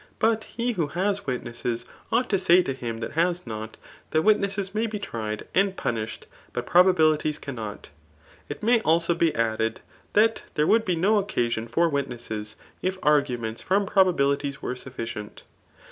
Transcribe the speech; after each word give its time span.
But 0.17 0.45
he 0.45 0.71
who 0.71 0.87
has 0.87 1.27
witnesses 1.27 1.85
ought 2.11 2.27
to 2.31 2.39
say 2.39 2.63
ta 2.63 2.71
him 2.73 3.01
that 3.01 3.11
has 3.11 3.45
not, 3.45 3.77
that 4.09 4.23
witnesses 4.23 4.73
may 4.73 4.87
be 4.87 4.97
tried 4.97 5.47
and 5.53 5.77
punished, 5.77 6.25
.but 6.53 6.65
probabilities 6.65 7.37
cannot. 7.37 7.89
[It 8.49 8.63
may 8.63 8.81
also 8.81 9.13
hm 9.13 9.29
added,3 9.35 9.81
that 10.13 10.41
there 10.55 10.65
would 10.65 10.85
be 10.85 10.95
no 10.95 11.19
occasion 11.19 11.67
for 11.67 11.87
witnesses, 11.87 12.55
if 12.81 12.97
arguments 13.03 13.61
from 13.61 13.85
probabilities 13.85 14.59
were 14.59 14.75
sufficient. 14.75 15.43